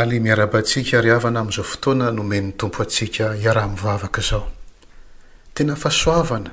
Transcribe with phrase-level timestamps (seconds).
[0.00, 4.42] ali miarabantsika ry havana amin'izao fotoana nomen'ny tompo antsika iaraha-mivavaka izao
[5.54, 6.50] tena fasoavana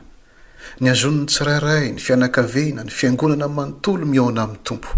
[0.81, 4.89] ny hazonony tsirairay ny fianakavehina ny fiangonana manontolo mioana amin'ny tompo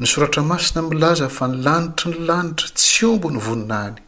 [0.00, 3.98] ny soratra masina milaza fa nylanitra ny lanitra tsy ombo ny voninany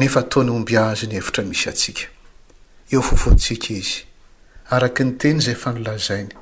[0.00, 2.04] nefa taony omby azy ny evitra misy atsika
[2.92, 3.98] eo fofoantsika izy
[4.74, 6.32] araka ny teny izay fa nilazainy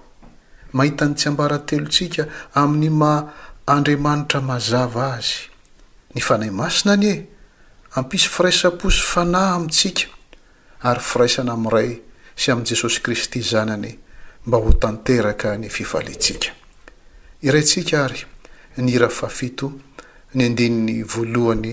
[0.77, 2.23] mahitany tsy ambara telontsika
[2.61, 3.19] amin'ny mah
[3.75, 5.55] andriamanitra mazava azy
[6.17, 7.17] ny fanay masina any e
[8.01, 10.05] ampisy firaisam-posy fanahy amintsika
[10.89, 11.91] ary firaisana ami'yiray
[12.41, 13.93] sy amin'y jesosy kristy zanany
[14.47, 16.51] mba ho tanteraka ny fifalentsika
[17.47, 18.21] iraintsika ary
[18.85, 19.67] ny ira fafito
[20.35, 21.73] ny andini'ny voalohany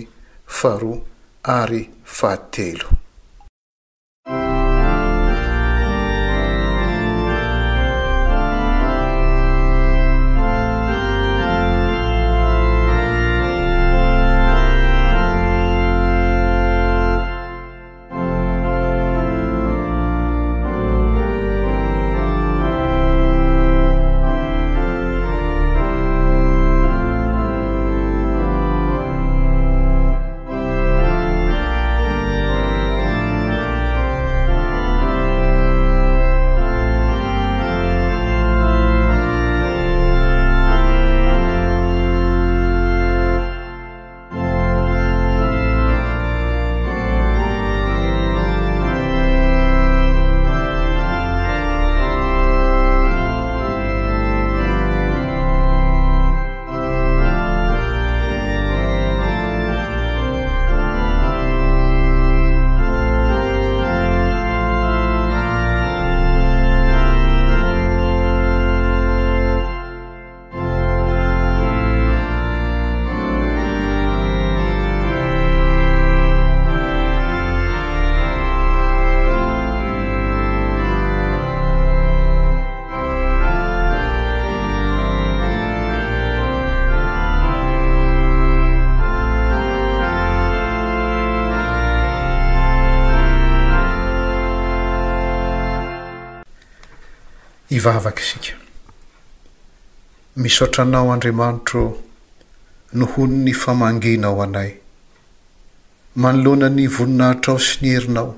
[0.56, 1.00] faharoa
[1.62, 1.82] ary
[2.18, 2.90] fahatelo
[97.78, 98.54] ivavaka isika
[100.42, 101.84] misotranao andriamanitro
[102.98, 104.72] nohony ny famanginao anay
[106.22, 108.32] manoloana ny voninahitrao sy ni herinao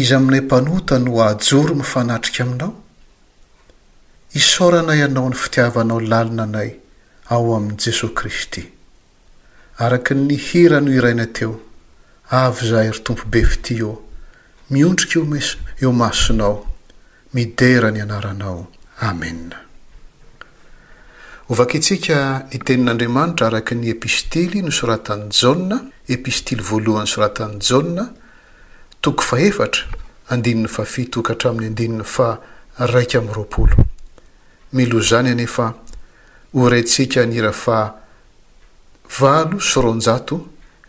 [0.00, 2.72] izy amin'nay mpanota no ahjory mifanatrika aminao
[4.40, 6.70] isaoranay ianao ny fitiavanao lalina anay
[7.34, 8.62] ao amin'i jesoy kristy
[9.84, 11.52] araka ny hira no iraina teo
[12.42, 13.92] avy zahery tompobe fity o
[14.70, 15.34] miondrika eo m
[15.84, 16.56] eo masonao
[17.32, 18.66] midera ny anaranao
[19.04, 19.56] amena
[21.48, 25.78] ovakentsika itenin'andriamanitra araky ny episitily no soratan'ny jaona
[26.08, 28.04] epistily voalohan'ny soratan'y jaona
[29.02, 29.82] toko faefatra
[30.32, 32.28] andinin'ny fa fitoka hatramin'ny andininy fa
[32.92, 33.76] raika ami'y roapolo
[34.72, 35.66] milo zany anefa
[36.54, 37.78] orantsika ny ira fa
[39.20, 40.40] valo soronjato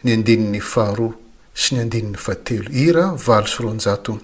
[0.04, 1.14] ny andinin'ny faharoa
[1.54, 4.16] sy ny andinin'ny fatelo ira valo soronjato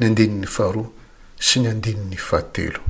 [0.00, 0.84] ny andini'ny faharo
[1.44, 2.80] tsy ny andiny ny fahantelo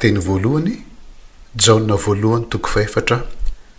[0.00, 0.74] teny voalohany
[1.66, 3.16] ja voalohany toko fahefatra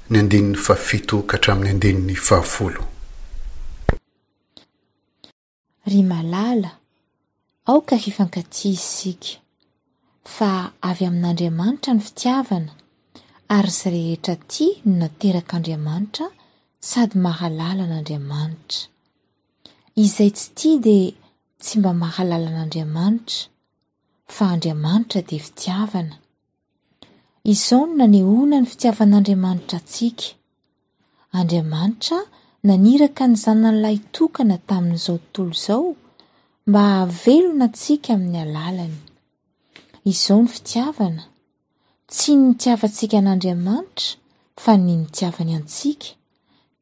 [0.10, 2.82] ny andinin'ny faafito ka hatramin'ny andini'ny fahafolo
[5.92, 6.72] ry mahlala
[7.72, 9.32] aoka hifankatsia isika
[10.36, 10.50] fa
[10.90, 12.72] avy amin'andriamanitra ny fitiavana
[13.58, 16.26] ary zay rehetra aty nnaterak'andriamanitra
[16.90, 18.80] sady mahalala n'andriamanitra
[20.04, 21.12] izay tsy ti dia
[21.64, 23.51] tsy mba mahalala n'andriamanitra
[24.32, 26.16] fa andriamanitra de fitiavana
[27.54, 30.28] izao no nanehoana ny fitiavan'andriamanitra antsika
[31.40, 32.18] andriamanitra
[32.68, 35.86] naniraka ny zananylay tokana tamin'izao tontolo izao
[36.70, 38.98] mba havelona atsika amin'ny alalany
[40.12, 41.24] i zao ny fitiavana
[42.14, 44.10] tsy nyitiavantsika n'andriamanitra
[44.64, 46.10] fa ny mitiavany antsika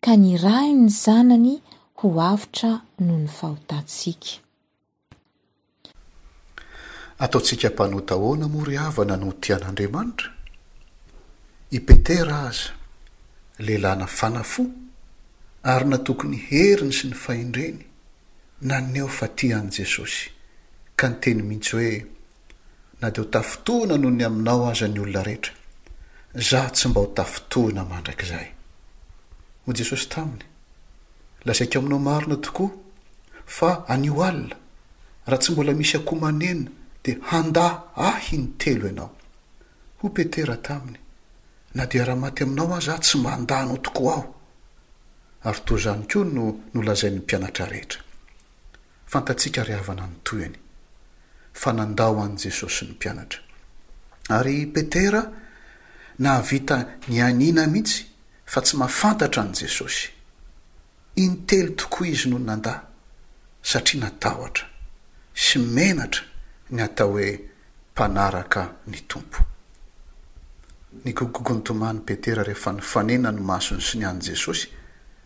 [0.03, 1.53] ka ny rain ny zanany
[1.97, 2.71] ho avitra
[3.05, 4.31] noho ny fahotatsika
[7.23, 10.29] ataontsika mpanotahoana moryhavana no tian'andriamanitra
[11.71, 12.69] i petera aza
[13.65, 14.63] lehilayna fanafo
[15.71, 17.79] ary natokony heriny sy ny fahendreny
[18.61, 20.29] naneo fa ti an' jesosy
[20.95, 22.05] ka ny teny mihitsy hoe
[23.01, 25.53] na dia ho tafitoana noho ny aminao aza ny olona rehetra
[26.49, 28.47] zaho tsy mba ho tafitoana mandrakiizay
[29.65, 30.45] ho jesosy taminy
[31.45, 32.71] lazaiko aminao marina tokoa
[33.45, 34.55] fa anio alina
[35.29, 36.71] raha tsy mbola misy akomanena
[37.01, 39.09] de handa ahy iny telo ianao
[40.01, 40.99] ho petera taminy
[41.73, 44.35] na dia raha maty aminao ahozaho tsy ma ndanao tokoa aho
[45.49, 46.43] ary to izany koa no
[46.73, 47.99] nolazai'ny mpianatra rehetra
[49.11, 50.57] fantatsika rehavana ny toy any
[51.61, 53.41] fa nanda ho an' jesosy ny mpianatra
[54.37, 55.21] ary petera
[56.19, 56.77] nahavita
[57.13, 57.97] nyanina mihitsy
[58.51, 60.09] fa tsy mafantatra an' jesosy
[61.23, 62.79] inytelo tokoa izy nohoy nandàh
[63.69, 64.65] satria natahotra
[65.45, 66.23] sy menatra
[66.71, 67.39] ny atao hoe
[67.91, 69.39] mpanaraka ny tompo
[71.05, 74.67] nygogogonytomaany petera rehefa nyfanena nomasony syny an' jesosy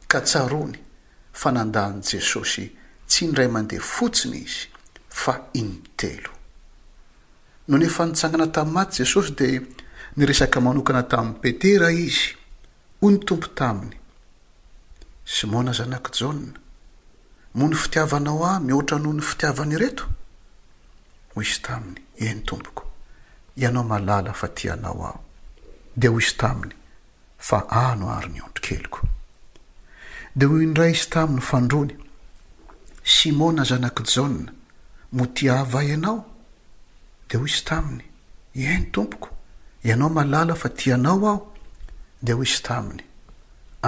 [0.07, 0.79] ka tsarony
[1.33, 2.63] fa nandan' jesosy
[3.07, 4.67] tsy nyray mandeha fotsiny izy
[5.09, 6.31] fa iny telo
[7.67, 9.61] nony efa nitsangana tamin'ny maty jesosy dia
[10.17, 12.25] nyresaka manokana tamin'ni petera izy
[13.01, 13.97] hoy ny tompo taminy
[15.35, 16.53] simona zanak' jana
[17.53, 20.05] mony fitiavanao a mihoatra noho ny fitiavany ireto
[21.33, 22.83] ho isy taminy eny tompoko
[23.61, 25.19] ianao malala fa tianao aho
[25.99, 26.75] de ho isy taminy
[27.47, 28.99] fa ano ary ny ontri keloko
[30.37, 31.93] de ho indray isy taminy ofandrony
[33.15, 34.51] simôna zanak'i jaona
[35.19, 36.17] motiava ianao
[37.29, 38.05] de ho isy taminy
[38.71, 39.27] eny tompoko
[39.89, 41.39] ianao malala fa tianao aho
[42.21, 43.03] de ho isy taminy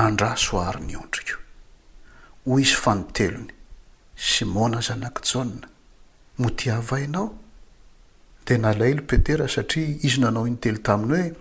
[0.06, 1.40] andrasoary ny ontrikeo
[2.46, 3.54] hoy izy fanotelony
[4.32, 5.75] simôna zanak'i jana
[6.38, 7.34] motiaahinao
[8.46, 11.32] dia nalahilo petera satria izy nanao intelo taminy hoe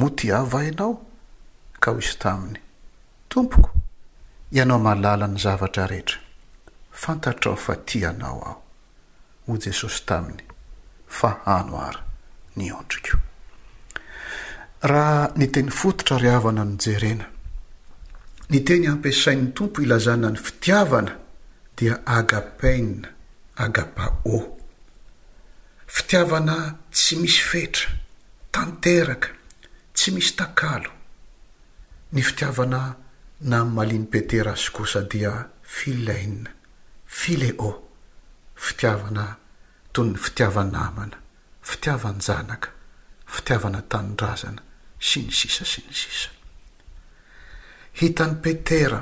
[0.00, 0.90] motiavahinao
[1.80, 2.60] ka ho izy taminy
[3.28, 3.70] tompoko
[4.58, 6.18] ianao malala ny zavatra rehetra
[7.02, 8.60] fantatrao fa tianao aho
[9.46, 10.44] ho jesosy taminy
[11.18, 12.00] fahano ara
[12.56, 13.18] ny ondriko
[14.90, 17.26] raha ny teny fototra ryhavana nojerena
[18.50, 21.18] ny teny ampisain'ny tompo ilazana ny fitiavana
[21.78, 23.15] dia agapanna
[23.56, 24.56] agapa ô
[25.94, 26.58] fitiavana
[26.94, 27.88] tsy misy fetra
[28.54, 29.28] tanteraka
[29.96, 30.90] tsy misy takalo
[32.12, 32.82] ny fitiavana
[33.50, 35.32] nanomalian'ny petera azykosa dia
[35.74, 36.50] filaina
[37.18, 37.70] fileo
[38.64, 39.24] fitiavana
[39.94, 41.16] toy ny fitiavanaamana
[41.70, 42.68] fitiavan--zanaka
[43.34, 44.60] fitiavana tanyrazana
[45.06, 46.28] si ny sisa siny sisa
[48.00, 49.00] hitan'ny petera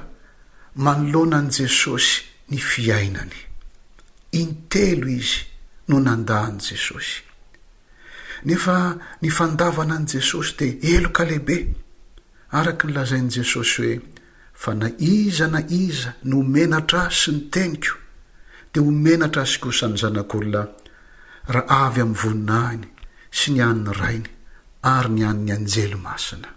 [0.85, 2.13] manoloanan' jesosy
[2.55, 3.39] ny fiainany
[4.35, 5.47] intelo izy
[5.89, 7.23] no nandahan' jesosy
[8.45, 8.77] nefa
[9.23, 11.57] nyfandavana an'i jesosy dia elo ka lehibe
[12.59, 13.93] araka ny lazain'i jesosy hoe
[14.63, 17.95] fa na iza na iza no omenatra ay sy ny teniko
[18.73, 20.69] dia homenatra asy kosany zanak'olonay
[21.55, 22.89] ra avy amin'ny voninahiny
[23.39, 24.31] sy ny an'ny rainy
[24.95, 26.51] ary ny an'ny anjely masina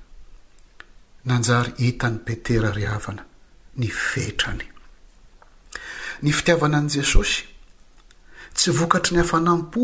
[1.29, 3.23] nanjary hitany petera ryhavana
[3.79, 4.65] ny fetrany
[6.23, 7.55] ny fitiavana an' jesosy
[8.57, 9.83] tsy vokatry ny hafanam-po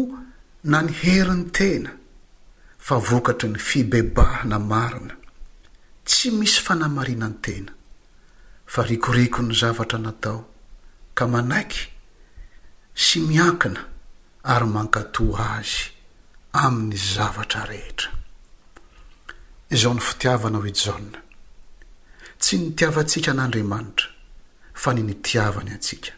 [0.71, 1.91] na ny hery ny tena
[2.87, 5.13] fa vokatry ny fibebahna marina
[6.09, 7.73] tsy misy fanamariananytena
[8.73, 10.39] fa rikoriko ny zavatra natao
[11.17, 11.83] ka manaiky
[13.03, 13.81] sy miankina
[14.55, 15.83] ary mankatòa azy
[16.63, 18.09] amin'ny zavatra rehetra
[19.75, 21.19] izaho ny fitiavana hoi jana
[22.41, 24.07] tsy nitiavantsika n'andriamanitra
[24.81, 26.11] fa ny nitiavany antsika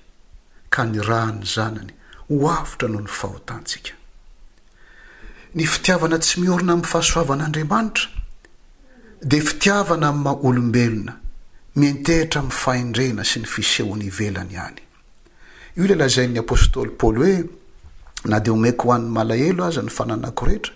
[0.73, 1.91] ka ny rahany zanany
[2.29, 3.93] ho avitra no ny fahotantsika
[5.55, 8.05] ny fitiavana tsy miorina min'ny fahasoavan'andriamanitra
[9.29, 11.13] dia fitiavana amiyma olombelona
[11.79, 14.81] mentehitra mi' fahendrena sy ny fisehony ivelany ihany
[15.77, 17.37] io laylazain'ny apôstôly paoly hoe
[18.31, 20.73] na dia homeko ho an'ny malahelo aza ny fananako rehetra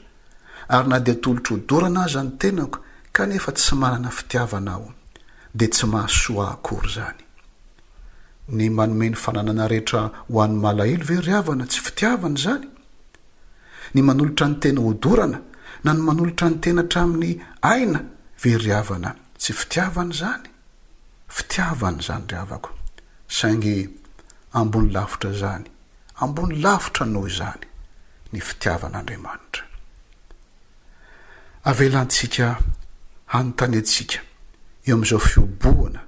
[0.77, 2.79] ary na dia tolotr' hodorana aza ny tenako
[3.15, 4.89] kanefa tsy manana fitiavana aho
[5.58, 7.24] dia tsy mahasoa akory izany
[8.51, 12.65] ny manomeny fananana rehetra ho an'ny malahelo veryavana tsy fitiavana izany
[13.94, 15.39] ny manolotra ny tena hodorana
[15.86, 17.29] na ny manolotra ny tena htramin'ny
[17.72, 18.00] aina
[18.44, 19.10] veryavana
[19.41, 20.48] tsy fitiavana izany
[21.36, 22.72] fitiavany izany ry avako
[23.38, 23.77] saingy
[24.62, 25.68] ambony lafitra zany
[26.25, 27.65] ambony lafitra no izany
[28.34, 29.63] ny fitiavan'andriamanitra
[31.70, 32.48] avelantsika
[33.32, 34.20] hanontany atsika
[34.88, 36.01] eo ami'izao fioboana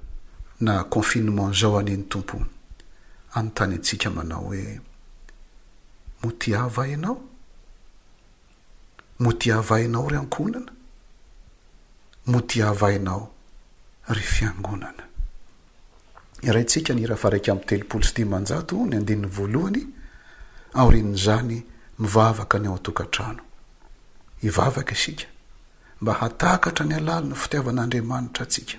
[0.62, 2.36] na kônfinemant zao aneny tompo
[3.36, 4.80] anotany atsika manao hoe
[6.22, 7.14] motiavainao
[9.24, 10.72] motiavainao ry ankonana
[12.32, 13.22] motiava inao
[14.14, 15.04] ry fiangonana
[16.48, 19.82] iraintsika ny rahafaraik amy telopolo sy di manjato ny andinny voalohany
[20.78, 21.58] ao rin'zany
[21.98, 23.42] mivavaka ny ao atokantrano
[24.48, 25.26] ivavaka isika
[26.00, 28.76] mba hatakatra ny alali no fitiavan'andriamanitra tsika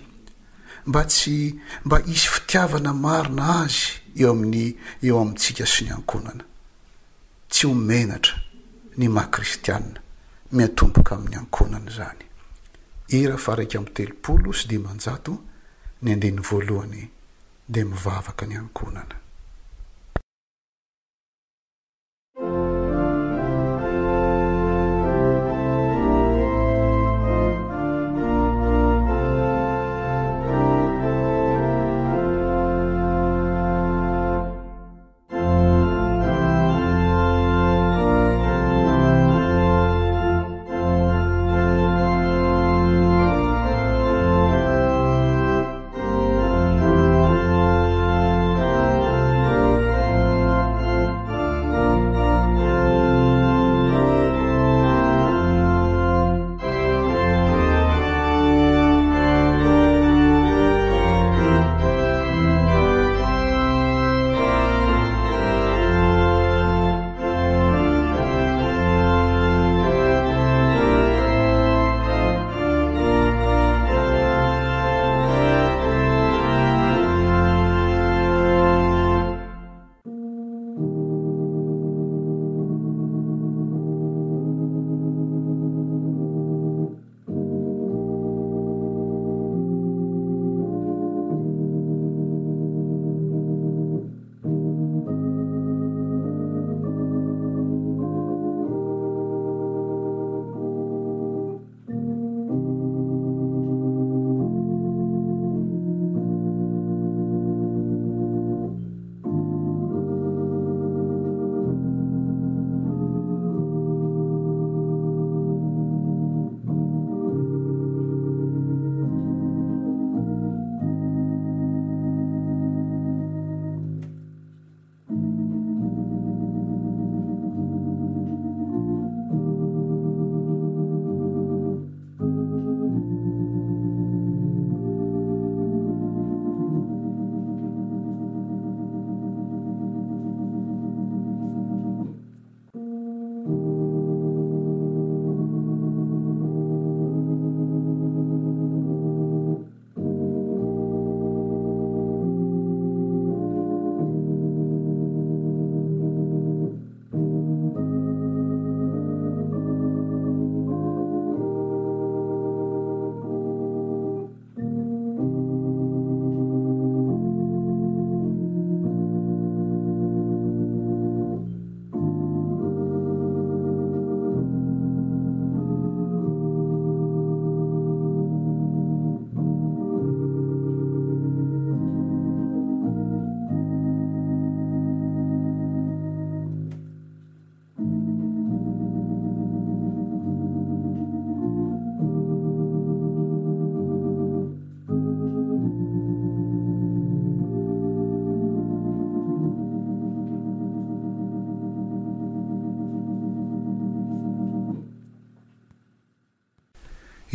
[0.86, 3.78] mba tsy mba isy fitiavana marina azy
[4.22, 4.68] eo amin'ny
[5.08, 6.44] eo amintsika sy ny ankonana
[7.52, 8.36] tsy homenatra
[9.00, 10.00] ny maha kristiana
[10.56, 12.22] miatomboka amin'ny ankonana zany
[13.20, 15.34] ira fa raika aminy telopolo sy dimanjato
[16.02, 17.02] ny andiny voalohany
[17.72, 19.16] dia mivavaka ny ankonana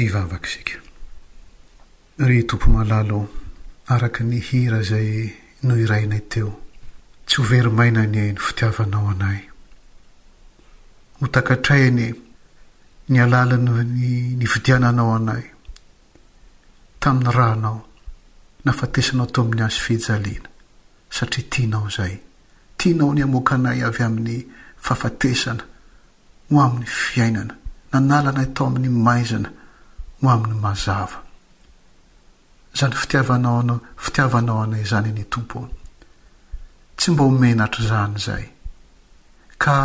[0.04, 0.74] ivavakaisika
[2.28, 3.24] ry tompo malaloo
[3.94, 5.10] araka ny hira izay
[5.66, 6.50] no iraina teo
[7.26, 9.40] tsy hoverimainany ey no fitiavanao anay
[11.18, 12.06] ho takatraiany
[13.10, 13.66] ny alala n
[14.38, 15.44] ny vidiananao anay
[17.02, 17.78] tamin'ny rahanao
[18.64, 20.48] nafatesanao to amin'ny azy fihjaliana
[21.16, 22.14] satria tianao izay
[22.78, 24.36] tianao ny amoaka anay avy amin'ny
[24.86, 25.62] fafatesana
[26.50, 27.54] ho amin'ny fiainana
[27.92, 29.50] nanalana atao amin'ny maizana
[30.22, 31.18] o amin'ny mazava
[32.78, 35.58] zany fitiavanao anao fitiavanao anay izany ny tompo
[36.98, 38.44] tsy mba homenatra zany izay
[39.62, 39.76] ka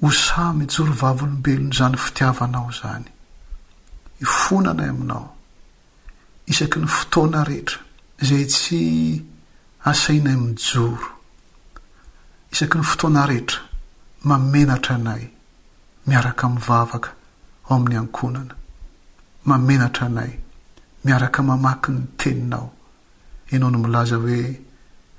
[0.00, 3.06] ho sa mijoro vavaolombelony zany fitiavanao zany
[4.24, 5.26] ifonanay aminao
[6.52, 7.78] isaky ny fotoana rehetra
[8.22, 8.80] izay tsy
[9.90, 11.08] asainay mijoro
[12.54, 13.60] isaky ny fotoana rehetra
[14.28, 15.22] mamenatra anay
[16.08, 17.10] miaraka miyvavaka
[17.68, 18.54] ao amin'ny ankonana
[19.48, 20.32] mamenatra anay
[21.04, 22.70] miaraka mamakyny teninao
[23.50, 24.40] ianao no milaza hoe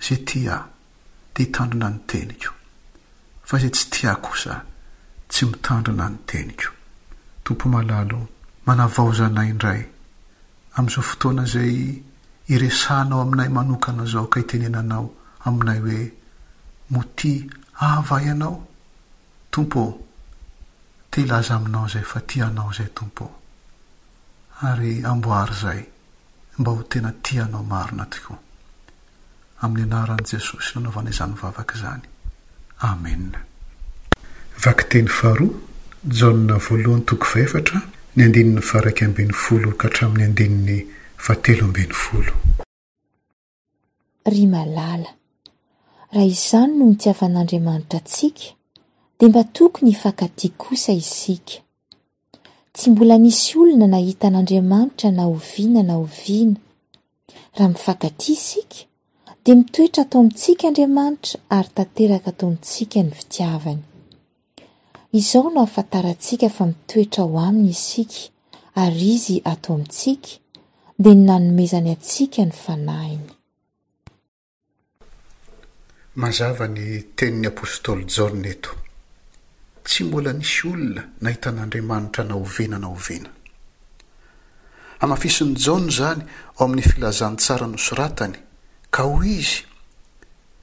[0.06, 0.56] zey tia
[1.34, 2.51] dea hitandrona ny teniko
[3.48, 4.53] fa zay tsy tia kosa
[5.32, 6.70] tsy mitandrona ny teniko
[7.44, 8.20] tompo malalo
[8.65, 9.82] manavaozanay indray
[10.75, 11.74] ami'izao fotoana izay
[12.53, 15.06] iresanao aminay manokana zao kahitenenanao
[15.48, 16.00] aminay hoe
[16.92, 17.32] mo ti
[17.92, 18.56] ava ianao
[19.53, 19.94] tompo oo
[21.12, 23.32] te ilaza aminao izay fa ti anao izay tompoo
[24.63, 25.84] ary amboary izay
[26.58, 28.38] mba ho tena tianao marina tokoa
[29.62, 32.05] amin'ny anaran'i jesosy nanaovana izanyvavaka izany
[32.89, 33.39] amena
[34.63, 35.60] vakiteny faroa
[36.20, 37.77] jaa voalohanytoko fahefatra
[38.15, 40.77] ny andininy faraiky ambin'ny folo ka hatramin'ny andinin'ny
[41.25, 42.34] faatelo ambin'ny folo
[44.34, 45.12] ry malala
[46.13, 48.46] raha izany no mitiavan'andriamanitra antsika
[49.17, 51.62] dia mba toko ny hifankadi kosa isika
[52.74, 56.57] tsy mbola nisy olona nahitan'andriamanitra na oviana na oviana
[57.55, 58.77] raha mifankati isika
[59.44, 63.81] dia mitoetra atao amintsika andriamanitra ary tanteraka atao amintsika ny fitiavany
[65.20, 68.20] izao no afantarantsika fa mitoetra ho aminy isika
[68.83, 70.29] ary izy atao amintsika
[71.01, 73.27] dia ny nanomezany antsika ny fanahiny
[76.22, 76.86] maazavany
[77.18, 78.70] tenin'ny apostoly janaeto
[79.83, 83.29] tsy mbola nisy olona nahita n'andriamanitra na ovina na oviana
[85.01, 86.22] hamafisiny jana izany
[86.57, 88.37] ao amin'ny filazantsara nosoratany
[88.93, 89.59] ka hoy izy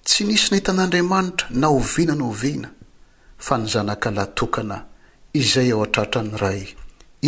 [0.07, 2.69] tsy nisy nahitan'andriamanitra na oviana no ovina
[3.45, 4.77] fa ny zanaka latokana
[5.41, 6.63] izay ao antrahtra ny ray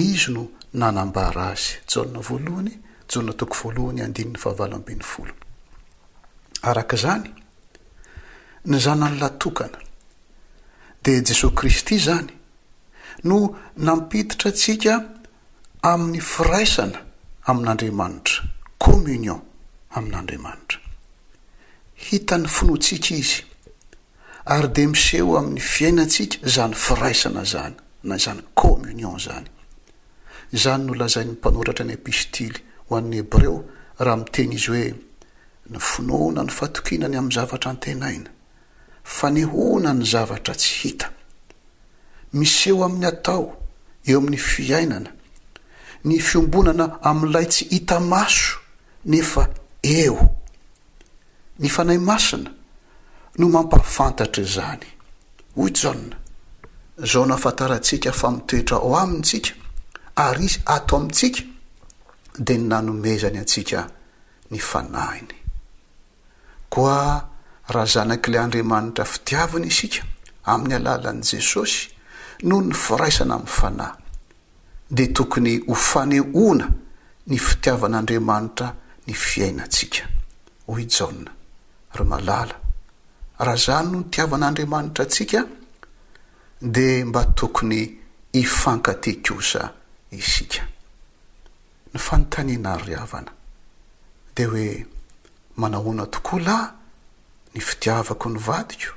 [0.02, 0.42] izy no
[0.80, 2.72] nanambara azy jaona voalohany
[3.10, 5.32] janna toko voalohany andinin'ny fahavalo ambiny folo
[6.70, 7.28] araka izany
[8.68, 9.76] ny zanany latokana
[11.04, 12.28] di jesosy kristy izany
[13.28, 13.36] no
[13.86, 14.94] nampiditra antsika
[15.90, 16.98] amin'ny firaisana
[17.50, 18.36] amin'andriamanitra
[18.84, 19.40] komminion
[19.96, 20.78] amin'andriamanitra
[22.06, 23.38] hitany finoantsika izy
[24.54, 27.74] ary dia miseho amin'ny fiainantsika izany firaisana izany
[28.08, 29.46] na izany komminion izany
[30.58, 33.56] izany nolazainy mmpanoratra ny epistily ho an'ny hebreo
[34.04, 34.88] raha miteny izy hoe
[35.70, 38.30] ny finoana ny fatokinany amin'ny zavatra n-tenaina
[39.04, 41.10] fa nyhona ny zavatra tsy hita
[42.38, 43.44] mis eo amin'ny atao
[44.06, 45.10] eo amin'ny fiainana
[46.04, 48.56] ny fiombonana amn'ilay tsy hita maso
[49.04, 49.48] nefa
[49.82, 50.18] eo
[51.58, 52.50] ny fanay masina
[53.38, 54.88] no mampafantatra zany
[55.56, 56.16] hoy jahna
[56.98, 59.54] zao nafantaratsika fa mitoetra ao aminy tsika
[60.16, 61.42] ary izy ato amintsika
[62.38, 63.86] de ny nanomezany antsika
[64.50, 65.34] ny fanahiny
[66.68, 67.31] koa
[67.72, 70.02] raha zanak'iley andriamanitra fitiavana isika
[70.52, 71.88] amin'ny alalan'n' jesosy
[72.48, 73.92] no ny firaisana ami'ny fanahy
[74.96, 76.66] de tokony hofanehona
[77.30, 78.66] ny fitiavan'andriamanitra
[79.06, 80.02] ny fiainantsika
[80.66, 81.30] hoi jana
[81.96, 82.56] ry malala
[83.44, 85.40] raha zany no nytiavan'andriamanitra atsika
[86.74, 87.80] dea mba tokony
[88.42, 89.62] ifankatekosa
[90.20, 90.62] isika
[91.94, 93.32] ny fanontanina nyry avana
[94.36, 94.86] de hoe
[95.60, 96.68] manahoana tokoa lahy
[97.54, 98.92] ny fitiavako ny vadiko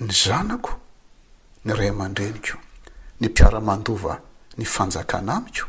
[0.00, 0.72] ny zanako
[1.64, 2.56] ny ray man-dreniko
[3.20, 4.14] ny mpiara-mandova
[4.58, 5.66] ny fanjakana amiko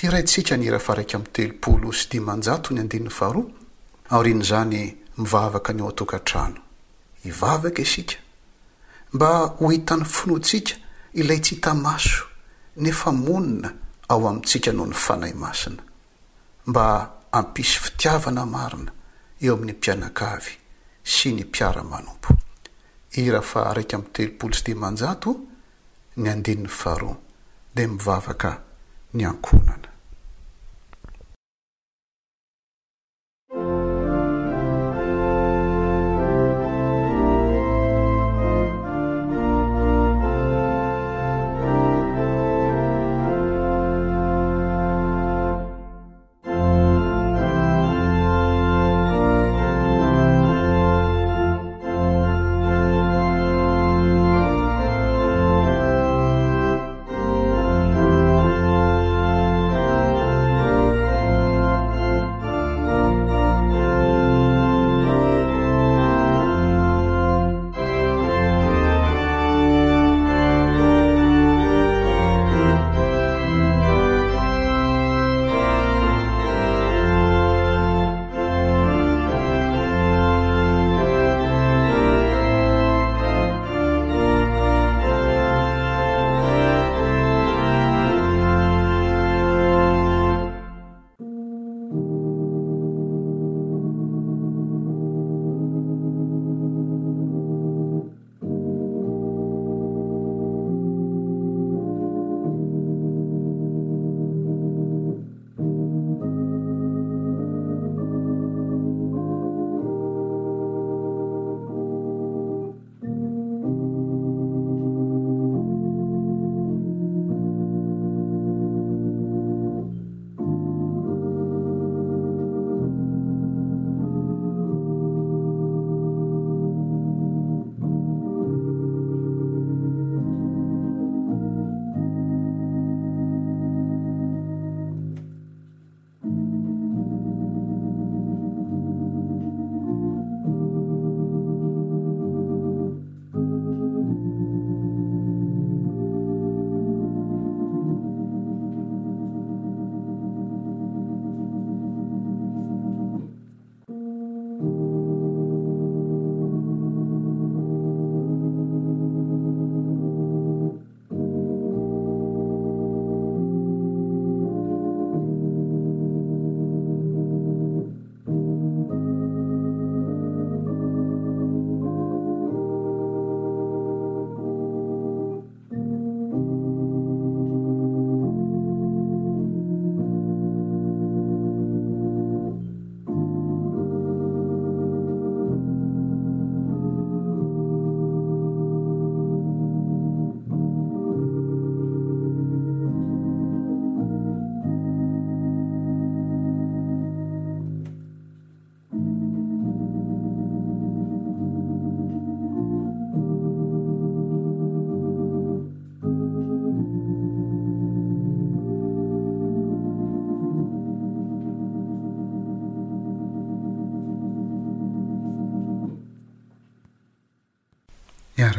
[0.00, 3.46] hiraintsika nira fa raika amin'ny toelopolo sy dimanjato ny andinin'ny faroa
[4.14, 4.82] aorinyizany
[5.16, 6.60] mivavaka ny o a-tokantrano
[7.24, 8.16] hivavaka isika
[9.12, 10.74] mba ho hitany finoantsika
[11.20, 12.24] ilay tsy hitamaso
[12.76, 13.70] nefa monina
[14.08, 15.82] ao amintsika noho ny fanahy masina
[16.66, 16.84] mba
[17.32, 18.92] ampisy fitiavana marina
[19.42, 20.54] eo amin'ny mpianakavy
[21.14, 22.34] sy ny mpiara manompo
[23.24, 25.30] ira fa raiky amy telopolo sy di manjato
[26.16, 27.12] ny andiny'ny faro
[27.74, 28.50] de mivavaka
[29.14, 29.91] ny ankonana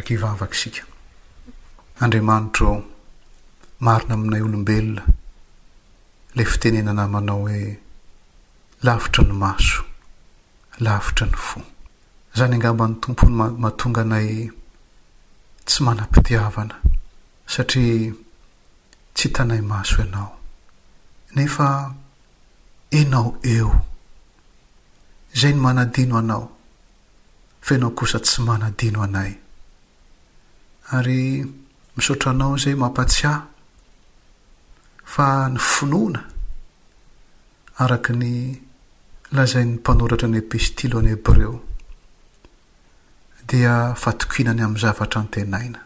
[0.06, 0.84] kivavak isika
[2.04, 2.76] andriamanitra eo
[3.86, 5.04] marina aminay olombelona
[6.36, 7.60] le fitenenana manao hoe
[8.86, 9.80] lavitry ny maso
[10.84, 11.60] lavitry ny fo
[12.38, 13.32] zany angamba ny tompony
[13.64, 14.30] matonga anay
[15.68, 16.76] tsy manam-pitiavana
[17.54, 18.12] satria
[19.16, 20.32] tsy hitanay maso ianao
[21.36, 21.68] nefa
[23.00, 23.72] enao eo
[25.40, 26.44] zay ny manadino anao
[27.66, 29.34] faenao kosa tsy manadino anay
[30.92, 31.44] ary
[31.96, 33.40] misaotra anao izay mampatsiah
[35.06, 36.22] fa ny finoana
[37.80, 38.52] araka ny
[39.32, 41.56] lazai'ny mpanoratra ny pestilo any hab reo
[43.48, 45.80] dia fatokinany amin'ny zavatra ny tenaina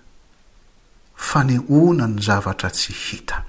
[1.30, 3.44] fa ny ona ny zavatra tsy hita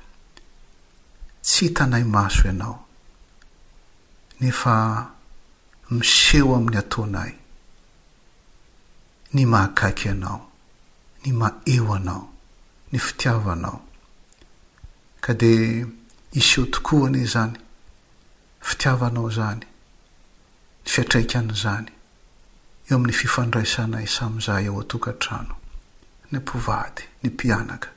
[1.42, 2.76] tsy hitanay maso ianao
[4.40, 4.74] nefa
[5.96, 7.32] miseho amin'ny atonay
[9.32, 10.47] ny maakaiky ianao
[11.24, 12.28] ny maeo anao
[12.92, 13.80] ny fitiavanao
[15.20, 15.86] ka dia
[16.32, 17.58] is eo tokoa ani zany
[18.60, 19.64] fitiavanao izany
[20.86, 21.88] y fiatraikan'izany
[22.90, 25.54] eo amin'ny fifandraisanay samizah eo atokantrano
[26.32, 27.88] ny mpovady ny mpianaka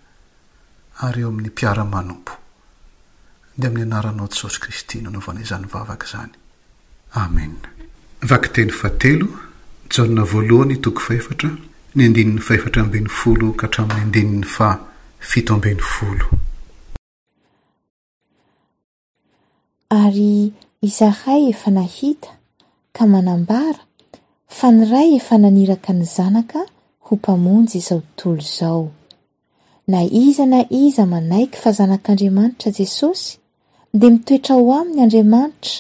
[1.08, 2.34] ary eo amin'ny mpiara-manompo
[3.60, 6.34] dia amin'ny anaranao jesosy kristy no novanezany vavaka izany
[7.24, 7.54] amen
[8.32, 9.28] vakteny fatelo
[9.94, 11.50] jn voalohanytoko faeftra
[11.96, 12.40] nn
[19.94, 22.30] ary izahay efa nahita
[22.94, 23.84] ka manambara
[24.58, 26.62] fa ny ray efa naniraka ny zanaka
[27.06, 28.88] ho mpamonjy izao tontolo izao
[29.88, 33.36] na iza na iza manaiky fa zanak'andriamanitra jesosy
[34.00, 35.76] de mitoetra o aminy andriamanitra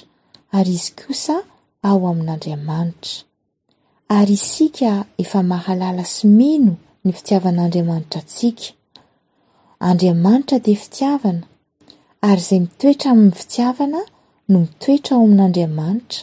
[0.51, 1.35] ary izy kosa
[1.83, 3.30] ao amin'andriamanitra
[4.17, 8.67] ary isika efa mahalala sy mino ny fitiavan'andriamanitra atsika
[9.89, 11.45] andriamanitra de fitiavana
[12.29, 14.01] ary izay mitoetra amin'ny fitiavana
[14.51, 16.21] no mitoetra ao amin'andriamanitra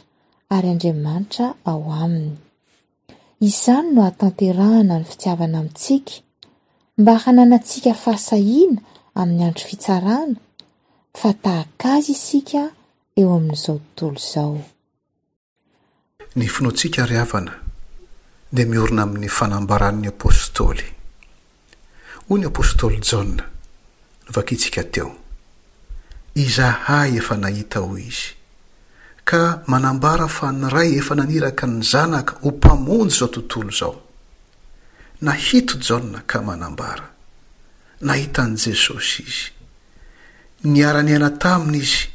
[0.57, 2.37] ary andriamanitra ao aminy
[3.49, 6.15] izany no atanterahana ny fitiavana amintsika
[7.01, 8.81] mba hananantsika fahasahiana
[9.21, 10.37] amin'ny andro fitsarana
[11.21, 12.63] fa tahakazy isika
[13.21, 14.59] eo amin'izao tontolo izao
[18.51, 20.89] dia miorona amin'ny fanambaran'ny apôstoly
[22.29, 23.45] hoy ny apôstoly jaona
[24.29, 25.11] novakitsika teo
[26.45, 28.33] izahay efa nahita hoy izy
[29.29, 33.97] ka manambara fa nyray efa naniraka ny zanaka ho mpamonjy izao tontolo izao
[35.25, 37.05] nahito jaona ka manambara
[38.01, 39.45] nahita n' jesosy izy
[40.73, 42.09] niara-niaina taminy izy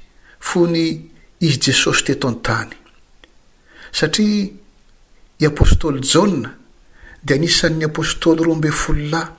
[0.50, 0.84] fony
[1.46, 2.69] izy jesosy teto an-tany
[4.00, 4.62] satria
[5.47, 6.56] apôstoly jaona
[7.25, 9.32] dia nisan'ny apôstoly roambe fololahy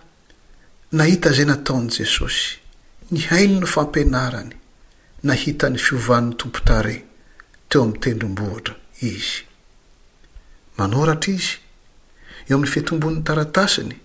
[0.98, 2.50] nahita izay nataon' jesosy
[3.14, 4.54] ny hainy no fampianarany
[5.28, 6.96] nahita ny fiovan'ny tompotare
[7.68, 8.74] teo amin'ny tendrombohatra
[9.08, 9.38] izy
[10.78, 11.56] manoratra izy
[12.48, 13.96] eo amin'ny fetombon'ny taratasiny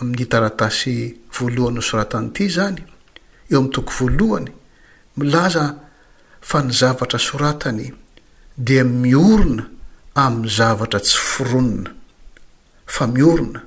[0.00, 0.96] amin'nytaratasy
[1.36, 2.82] voalohany no soratanyity izany
[3.50, 4.50] eo amin'ny toko voalohany
[5.16, 5.64] milaza
[6.40, 7.86] fa ny zavatra soratany
[8.56, 9.66] dia miorona
[10.14, 11.94] amin'ny zavatra tsy fironona
[12.86, 13.62] fa miorona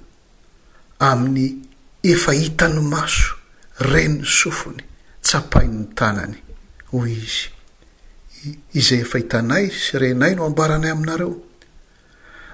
[0.99, 1.61] amin'ny
[2.03, 3.35] efa hita ny maso
[3.79, 4.83] renn'ny sofiny
[5.23, 6.37] tsapain'ny tanany
[6.91, 7.51] hoy izy
[8.75, 11.31] izay efa hitanay sy renay no ambaranay aminareo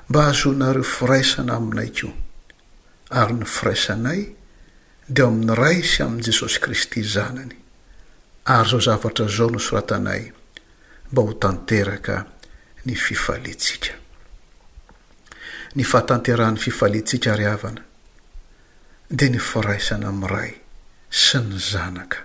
[0.10, 2.14] mba hahazonareo firaisana aminay koa
[3.22, 4.22] ary ny firaisanay
[5.14, 7.56] dia amin'ny ray sy amin'y jesosy kristy zanany
[8.46, 10.24] ary zao zavatra zao nosoratanay
[11.12, 12.16] mba ho tanteraka
[12.86, 13.92] ny fifalintsika
[15.76, 17.84] ny fahatanterahan'ny fifalintsika ri havana
[19.18, 20.52] dia ny firaisana amin'nyray
[21.24, 22.20] sy ny zanaka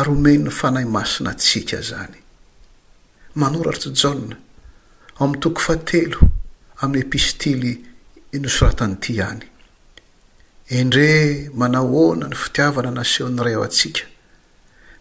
[0.00, 2.18] ary omeny ny fanahy masina atsika izany
[3.42, 4.36] manoratry tsy jana
[5.22, 6.18] o min'ny tokofah telo
[6.82, 7.72] amin'ny pistily
[8.46, 9.44] nosoratany ity ihany
[10.80, 11.08] endre
[11.60, 14.02] manao hoana ny fitiavana naseho nyrayo antsika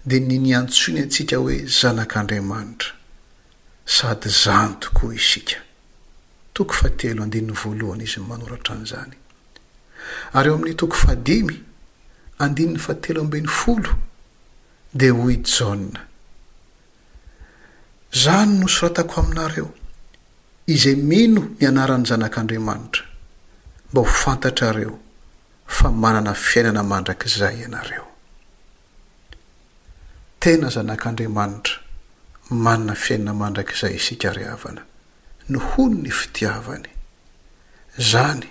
[0.08, 2.90] dia nynyantsoiny atsika hoe zanak'andriamanitra
[3.86, 5.56] sady zany tokoa isika
[6.54, 9.16] toko fa telo andiny voalohany izy ny manoratra n'izany
[10.34, 11.56] ary eo amin'ny tokofadimy
[12.40, 13.90] andiny fa telo amben'ny folo
[14.94, 16.02] dia hoi jana
[18.14, 19.70] zany nosoratako aminareo
[20.68, 23.04] ize mino mianaran'ny zanak'andriamanitra
[23.92, 25.00] mba ho fantatrareo
[25.78, 28.08] fa manana fiainana mandrak'izay ianareo
[30.40, 31.85] tena zanak'andriamanitra
[32.50, 34.82] manna fiaina mandraikiizay isika ryavana
[35.50, 36.90] nohony ny fitiavany
[38.12, 38.48] zany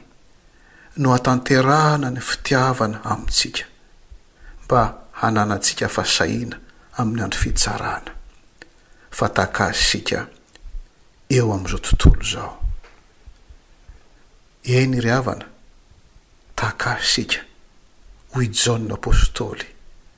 [0.96, 3.64] no atanterahana ny fitiavana amintsika
[4.64, 4.80] mba
[5.12, 6.56] hananatsika fasahina
[6.98, 8.10] amin'ny andry fitsarana
[9.10, 10.26] fa takas sika
[11.30, 12.54] eo ami'izao tontolo izao
[14.64, 15.46] eny ryavana
[16.56, 17.38] takasy sika
[18.34, 19.66] hoijaonny apôstôly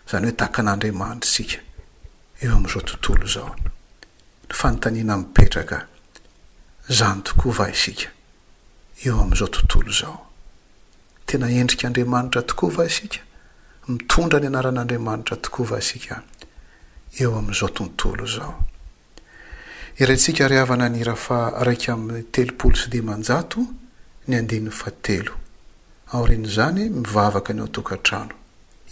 [0.07, 1.66] izany hoe taka an'andriamandrysika
[2.45, 3.55] eo amn'izao tontolo izao
[4.49, 5.79] ny fanotanina mipetraka
[6.89, 8.09] zany tokoa va isika
[9.05, 10.19] eo am'izao tontolo izao
[11.27, 13.19] tena endrika andriamanitra tokoa va isika
[13.89, 16.17] mitondra ny anaran'andriamanitra tokoa va isika
[17.21, 18.55] eo am'izao tontolo izao
[19.99, 23.65] iraintsika ry avana nira fa raika ami'y telopolo sy di manjato
[24.29, 25.33] ny andinyy fa telo
[26.13, 28.35] ao ren'izany mivavaka ny ao tokantrano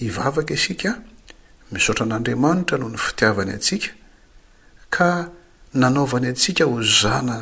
[0.00, 0.92] ivavaka isika
[1.74, 3.88] misotra n'andriamanitra noho ny fitiavany atsika
[4.94, 5.10] ka
[5.80, 7.36] nanaovany atsika ho zana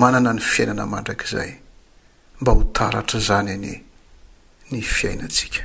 [0.00, 1.50] manana ny fiainana mandrakizay
[2.40, 3.74] mba ho taratra zany ane
[4.72, 5.60] ny fiainatsika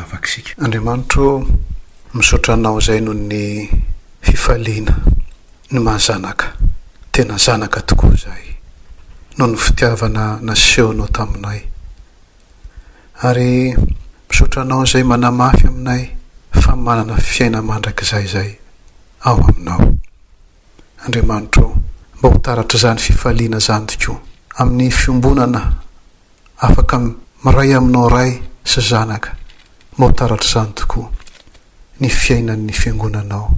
[0.00, 1.46] afakasika andriamanitro
[2.14, 3.68] misotranao zay noho ny
[4.22, 4.94] fifaliana
[5.70, 6.46] ny mahazanaka
[7.12, 8.44] tena zanaka tokoa zay
[9.38, 11.60] noho ny fitiavana na sehonao taminay
[13.22, 13.76] ary
[14.28, 16.08] misaotranao zay manamafy aminay
[16.52, 18.52] fa manana fiaina mandrak'zay zay
[19.20, 19.94] ao aminao
[21.04, 21.76] andriamanitro
[22.18, 24.20] mba ho taratry zany fifaliana zan toko
[24.58, 25.72] amin'ny fiombonana
[26.58, 26.98] afaka
[27.44, 29.39] miray aminao ray sy zanaka
[29.96, 31.10] motartr' izany tokoa
[32.00, 33.48] ny fiaina'ny fiangonanao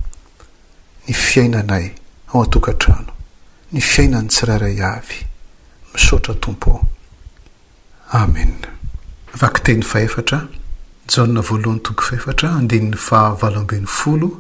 [1.09, 1.87] ny fiainanay
[2.35, 3.12] ao an-tokantrano
[3.73, 5.18] ny fiainany tsirairay avy
[5.95, 6.85] misotra tompo ao
[8.25, 8.55] amen
[9.42, 10.40] vakiteny fahefatra
[11.16, 14.31] jan voalohany toko fahefatra andini'ny fahvalombiny folo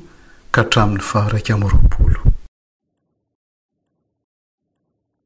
[0.50, 2.20] ka htramin'ny faharaika mnroapolo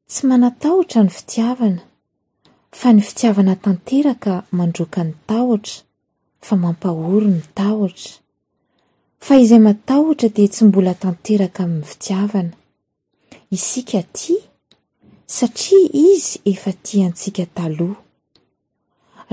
[0.09, 1.81] tsy manatahotra ny fitiavana
[2.79, 5.86] fa ny fitiavana tanteraka mandroka ny tahotra
[6.40, 8.11] fa mampahory my tahtra
[9.27, 12.53] fa izay matahtra de tsy mbola tanteraka aminny fitiavana
[13.57, 14.35] isika ty
[15.37, 18.01] satria izy efa ti antsika taloha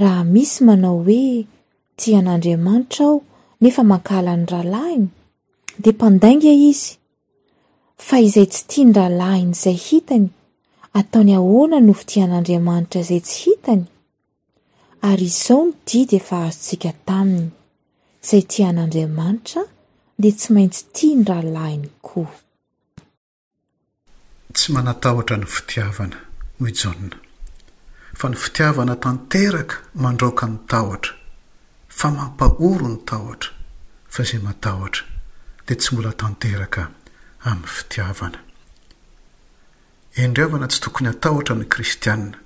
[0.02, 1.46] raha misy manao hoe
[2.00, 3.22] tian'andriamanitra ao
[3.62, 5.08] nefa mankalany rahalahiny
[5.84, 6.96] de mpandainga izy
[8.06, 10.30] fa izay tsy tia ny rahalahiny zay hitany
[11.00, 13.84] ataony ahoana nofy tian'andriamanitra zay tsy hitany
[15.10, 17.48] ary izao mididy efa azontsika taminy
[18.24, 19.62] izay tian'andriamanitra
[20.22, 22.34] dia tsy maintsy tia ny rahalahiny koa
[24.56, 26.18] tsy manatahotra ny fitiavana
[26.60, 27.18] moijana
[28.20, 31.14] fa ny fitiavana tanteraka mandroka ny tahotra
[32.00, 33.52] fa mampahoro ny tahotra
[34.14, 35.04] fa izay matahotra
[35.66, 36.82] dia tsy mbola tanteraka
[37.52, 38.40] amin'ny fitiavana
[40.24, 42.38] endriavana tsy tokony atahotra ny kristianina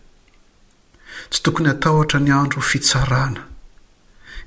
[1.30, 3.42] tsy tokony hatahtra ny andro fitsarana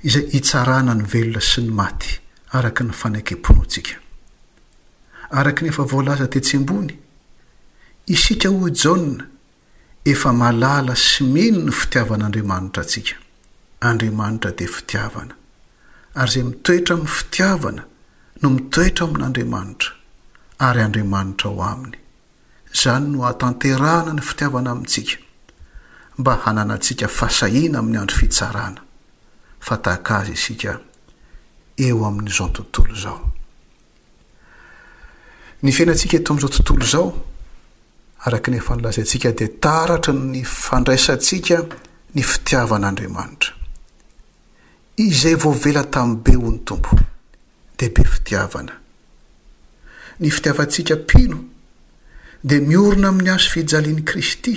[0.07, 2.11] izay hitsarana nyvelona sy ny maty
[2.57, 3.93] araka ny faneke-ponontsika
[5.41, 6.93] araka nefa voalaza tetseambony
[8.15, 9.23] isika hoy jana
[10.13, 13.15] efa mahalala sy mino ny fitiavan'andriamanitra atsika
[13.89, 15.33] andriamanitra dia fitiavana
[16.21, 17.81] ary izay mitoetra amin'ny fitiavana
[18.41, 19.89] no mitoetra amin'andriamanitra
[20.67, 21.97] ary andriamanitra ho aminy
[22.75, 25.13] izany no hatanterana ny fitiavana amintsika
[26.21, 28.81] mba hananantsika fasahina amin'ny andro fitsarana
[29.67, 30.71] fa tahak azy isika
[31.87, 33.19] eo amin'izao tontolo izao
[35.63, 37.07] ny fenantsika eto amin'izao tontolo izao
[38.25, 41.57] araka nefa nolazantsika dia taratra n ny fandraisantsika
[42.15, 43.51] ny fitiavan'andriamanitra
[45.07, 46.91] izay voavela tamin' be ho ny tompo
[47.77, 48.73] dea be fitiavana
[50.21, 51.37] ny fitiavantsika mpino
[52.47, 54.55] dia miorona amin'ny azo fijaliany kristy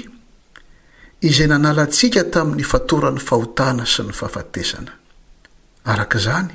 [1.29, 4.93] izay nanalantsika tamin'ny fatorany fahotana sy ny fafatesana
[5.93, 6.51] araka izany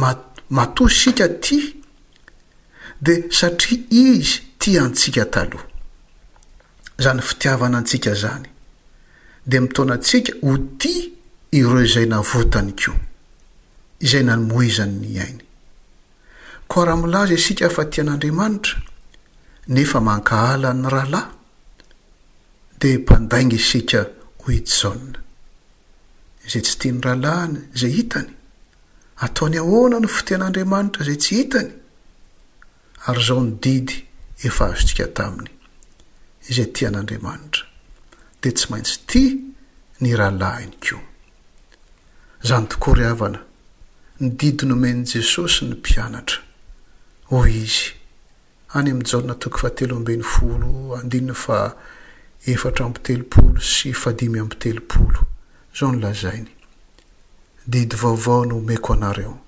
[0.00, 0.26] ma-
[0.56, 1.58] mato sika ti
[3.04, 5.66] dia satria izy ti antsika taloha
[7.00, 8.48] izany fitiavana antsika izany
[9.50, 10.94] dia mitonantsika ho ti
[11.60, 12.98] ireo izay navotany koa
[14.06, 15.42] izay namoizany ny hainy
[16.70, 18.74] ko raha milaza isika fa tian'andriamanitra
[19.74, 21.35] nefa mankahalany rahalahy
[22.80, 23.98] dea mpandainga isika
[24.44, 25.18] hoi jana
[26.46, 28.30] izay tsy ti ny rahalahiny izay hitany
[29.24, 31.70] ataony ahoana no fotean'andriamanitra izay tsy hitany
[33.08, 33.94] ary izao ny didy
[34.46, 35.50] efa azo tika taminy
[36.50, 37.62] izay tian'andriamanitra
[38.40, 39.22] dia tsy maintsy ti
[40.02, 41.02] ny rahalahiny koa
[42.48, 43.40] zany tokory avana
[44.20, 46.40] ny didy nomeny jesosy ny mpianatra
[47.32, 47.86] hoy izy
[48.76, 50.68] any amin'ny jana toko fah telo omben'ny folo
[51.00, 51.58] andininy fa
[52.52, 55.20] efatra ampytelopolo sy fadimy amy telopolo
[55.74, 56.50] zao no lazainy
[57.66, 59.38] didy vaovao no omeko anareo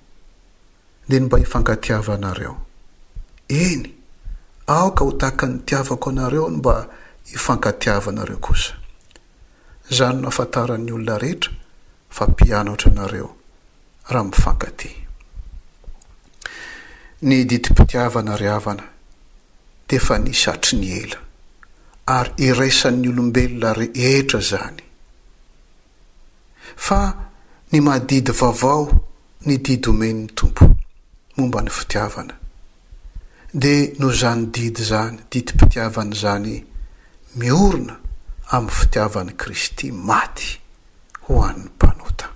[1.09, 2.55] de ny mba hifankatiava anareo
[3.49, 3.83] eny
[4.67, 6.87] aoka ho tahaka ny tiavako anareo no mba
[7.25, 8.73] hifankatiava anareo kosa
[9.95, 11.51] zany no afantaran'ny olona rehetra
[12.09, 13.29] fa mpianotra anareo
[14.09, 14.89] raha mifankaty
[17.21, 18.83] ny didimpitiavana ry avana
[19.89, 21.19] de efa ny satry ny ela
[22.15, 24.77] ary irasan'ny olombelona rehetra izany
[26.85, 26.99] fa
[27.71, 28.83] ny madidy vaovao
[29.47, 30.63] ny didy omenn'ny tompo
[31.37, 32.35] momba ny fitiavana
[33.61, 36.53] dia no zany didy izany didympitiavany izany
[37.41, 37.95] miorona
[38.57, 40.49] amin'ny fitiavany kristy maty
[41.27, 42.27] ho an'ny mpanota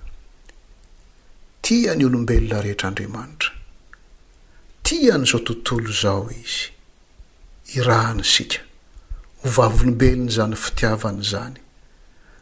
[1.64, 3.50] tia ny olombelona rehetr'andriamanitra
[4.86, 6.62] tia ny izao tontolo izao izy
[7.82, 8.60] irahany sika
[9.44, 11.58] hovavolombelony izany fitiavana zany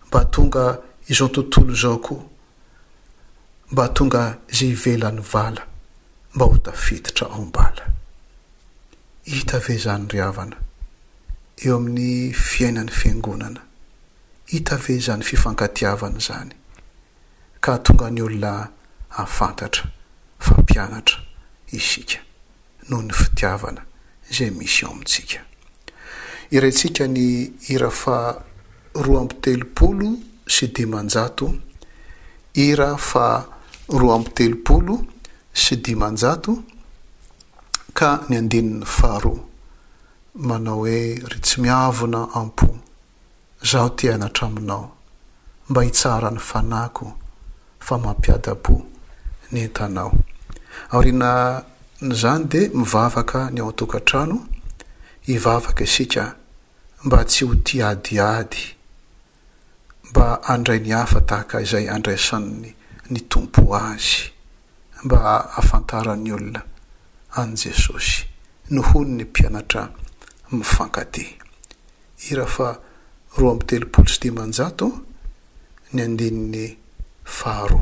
[0.08, 0.64] mba tonga
[1.10, 2.18] izao tontolo zao koa
[3.72, 4.22] mba tonga
[4.52, 5.62] izay ivelan'ny vala
[6.34, 7.84] mba ho tafitotra o m-bala
[9.32, 10.56] hita ve zany riavana
[11.64, 12.10] eo amin'ny
[12.48, 13.60] fiainan'ny fiangonana
[14.54, 16.50] hita ve zany fifankatiavana zany
[17.64, 18.52] ka tonga ny olona
[19.22, 19.84] afantatra
[20.46, 21.18] fampianatra
[21.78, 22.18] isika
[22.88, 23.80] noho ny fitiavana
[24.36, 25.50] zay misy eo amintsika
[26.52, 28.34] iretsika ny ira fa
[28.94, 30.08] roa ampitelopolo
[30.54, 31.46] sy dimanjato
[32.52, 33.48] ira fa
[33.88, 34.94] roa ampitelopolo
[35.62, 36.52] sy dimanjato
[37.98, 39.40] ka ny andini'ny faharoa
[40.46, 41.00] manao hoe
[41.30, 42.68] ry tsy miavona ampo
[43.70, 44.84] zaho ti anatraminao
[45.68, 47.06] mba hitsarany fanako
[47.86, 48.74] fa mampiady bo
[49.52, 50.12] ny entanao
[50.90, 51.62] ao rina
[52.02, 54.36] nyizany de mivavaka ny aoantokantrano
[55.26, 56.41] ivavaka isika
[57.02, 58.62] mba tsy ho ti adiady
[60.10, 62.70] mba andray ny hafa tahaka izay andraysanyny
[63.12, 64.20] ny tompo azy
[65.04, 65.18] mba
[65.60, 66.62] afantarany olona
[67.42, 68.18] any jesosy
[68.74, 69.82] nohony ny mpianatra
[70.56, 71.24] mifankaty
[72.30, 72.68] ira fa
[73.38, 74.86] ro am'y telopolo sy di manjato
[75.94, 76.64] ny andini 'ny
[77.36, 77.80] faharo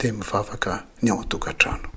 [0.00, 0.72] de mivavaka
[1.04, 1.88] ny ao an-tokantrano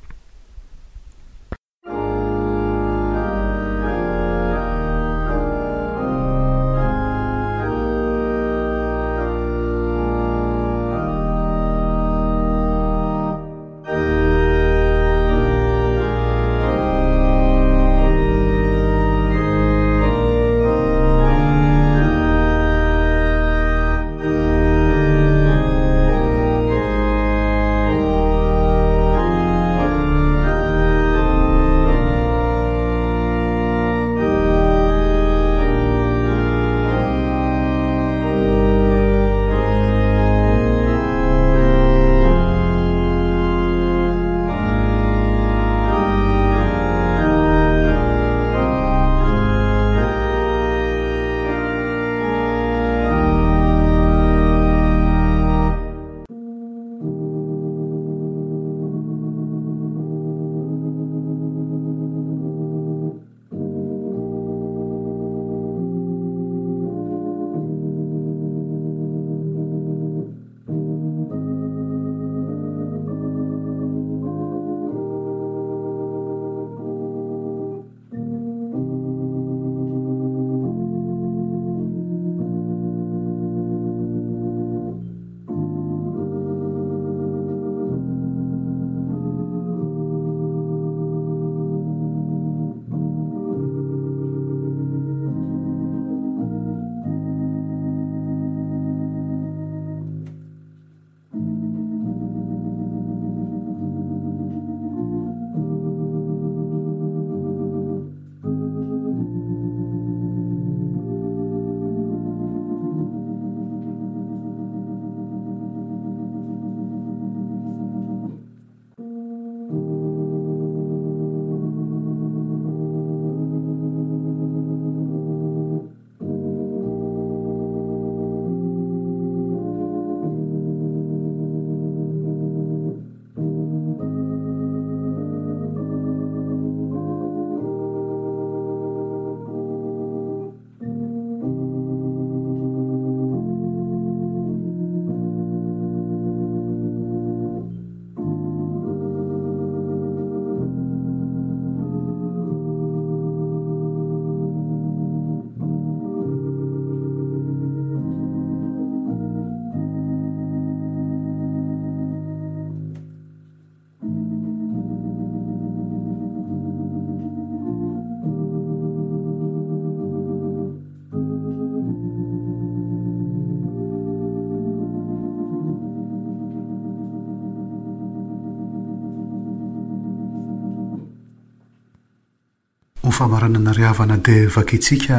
[183.18, 185.18] famaranana ryhavana di vakitsika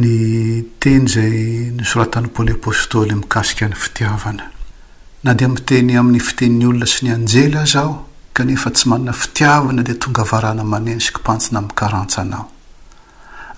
[0.00, 1.38] ny teny izay
[1.78, 4.46] nysoratan'ny paoly apôstôly mikasika ny fitiavana
[5.22, 7.92] na dia miteny amin'ny fitenin'ny olona sy ny anjely zaho
[8.34, 12.44] kanefa tsy manana fitiavana dia tonga varana manensika mpantsina ami'nykarantsa anao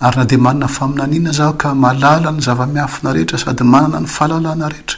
[0.09, 4.69] ary na dia manana faminaniana zaho ka malala ny zava-miafina rehetra sady manana ny fahalalana
[4.73, 4.97] rehetra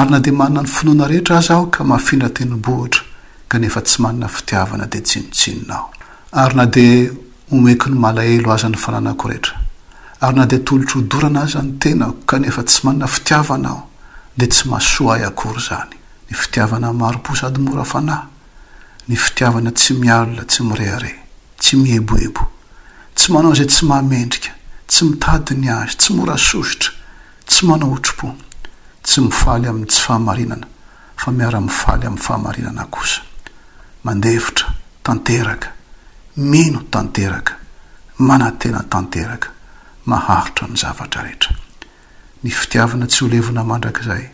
[0.00, 3.02] ary na di manana ny finoana rehetra azaho ka mahafinda tenybohitra
[3.48, 5.86] ka nefa tsy manana fitiavana dia tsinotsinonao
[6.46, 7.08] ary na dia
[7.52, 9.54] omeky ny malahelo azany fananako rehetra
[10.20, 13.82] ary na dia tolotro hodorana aza ny tenako kanefa tsy manana fitiavana aho
[14.36, 15.94] dia tsy masoaahy akory izany
[16.28, 18.24] ny fitiavana maropo sady mora fanahy
[19.08, 21.16] ny fitiavana tsy mialona tsy mire areh
[21.60, 22.42] tsy miheboebo
[23.16, 24.50] tsy manao izay tsy mahamendrika
[24.90, 26.90] tsy mitadi ny azy tsy mora sositra
[27.48, 28.34] tsy manao otropo
[29.06, 30.66] tsy mifaly aminny tsy fahamarinana
[31.18, 33.20] fa miara-mifaly amn'ny fahamarinana kosa
[34.04, 34.66] mandefitra
[35.02, 35.77] tanteraka
[36.38, 37.52] mino tanteraka
[38.26, 39.48] manan-tena tanteraka
[40.10, 41.54] maharotra ny zavatra rehetra
[42.42, 44.26] ny fitiavana tsy ho levona mandrakizay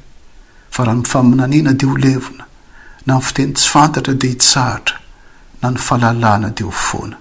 [0.77, 2.45] fa raha myfaminaniana dia ho levona
[3.07, 4.99] na my fiteny tsy fantatra di hitsahatra
[5.63, 7.17] na ny fahalalana di hofoana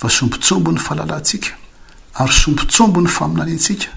[0.00, 1.52] fa sombotsombo ny fahalalantsika
[2.24, 3.90] ary sombotsombo ny faminaniatsika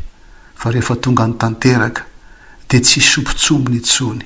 [0.60, 2.02] fa rehefa tonga ny tanteraka
[2.68, 4.26] dea tsy sompotsombo ny itsony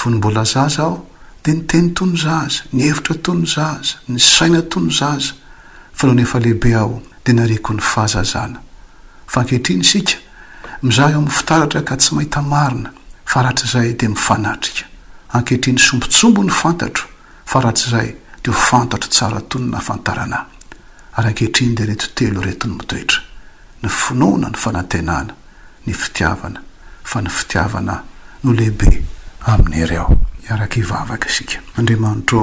[0.00, 1.11] vony mbola za zaho
[1.42, 5.34] de ny teny tonyzaza ny evitra tonyzaza ny saina tonyzaza
[5.92, 8.60] fa no ny efa lehibe aho de nariko ny fahazazana
[9.32, 10.16] fa ankehitriny sika
[10.82, 12.92] mizaoo ami'ny fitaratra ka tsy maita marina
[13.26, 14.84] fa rats'izay de mifanatrika
[15.38, 17.06] ankehitriny sombotsombo ny fantatro
[17.46, 18.08] fa rats'izay
[18.44, 20.46] de ho fantatro tsara toyny nafantaranahy
[21.16, 23.20] ary ankehitriny de retotelo reto ny mitoetra
[23.82, 25.34] ny finoana ny fanantenana
[25.86, 26.62] ny fitiavana
[27.02, 27.96] fa ny fitiavana
[28.44, 28.88] no lehibe
[29.52, 32.42] amin'ny hery ao iaraka ivavaka sika andriamanitro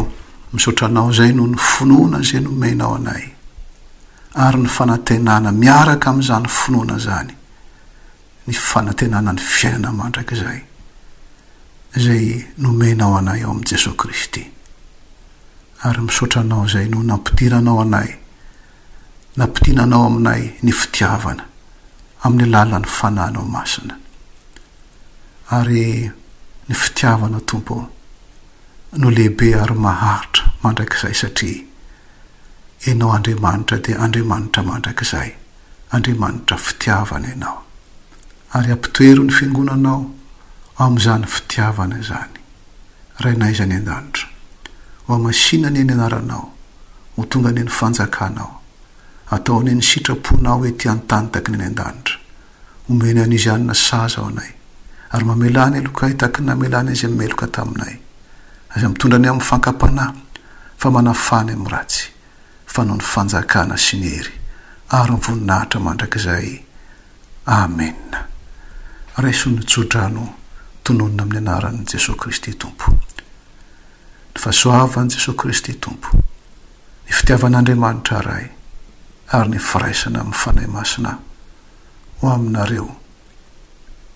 [0.53, 3.23] misaotranao izay noho ny finoana zay nomenao anay
[4.43, 7.33] ary ny fanantenana miaraka am'izany finoana zany
[8.47, 10.59] ny fanantenana ny fiainana mandrak izay
[12.03, 12.25] zay
[12.63, 14.43] nomenao anay eo amin' jesosy kristy
[15.85, 18.09] ary misaotranao zay noho nampidiranao anay
[19.37, 21.43] nampidinanao aminay ny fitiavana
[22.25, 23.93] amin'ny alalan'ny fananao masina
[25.57, 26.11] ary
[26.69, 27.75] ny fitiavana tompo
[29.01, 31.63] no lehibe ary mahatra mandrakizay satria
[32.91, 35.29] enao andriamanitra dia andriamanitra mandrakizay
[35.97, 37.57] andriamanitra fitiavana ianao
[38.59, 39.97] ary ampitoero ny fingonanao
[40.85, 42.37] am'izany fitiavana zany
[43.23, 44.25] raha naiiza ny andanitra
[45.07, 46.45] ho amasinane e ny anaranao
[47.17, 48.51] ho tonga anye ny fanjakanao
[49.37, 52.15] ataonie ny sitraponao hoe ti antantaki ny any an-danitra
[52.85, 54.51] homeny an'izy anna saza ao anay
[55.11, 57.95] ary mamelana loka hitaky namelana izy meloka taminay
[58.79, 60.09] za mitondrany amin'nyfankampanay
[60.77, 62.09] fa manafany am'y ratsy
[62.65, 64.33] fa no ny fanjakana sy ny ery
[64.99, 66.47] ary nyvoninahitra mandrak'izay
[67.57, 68.21] amenna
[69.17, 70.27] raiso ny tsodrano
[70.83, 78.45] tononona amin'ny anaran' jesosy kristy tompo ny fasoavan' jesos kristy tompo ny fitiavan'andriamanitra ray
[79.41, 81.17] ary ny firaisana amn'ny fanay masina
[82.21, 82.98] o aminareo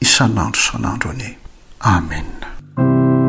[0.04, 1.36] san'andro sanandro ani
[1.80, 3.22] amena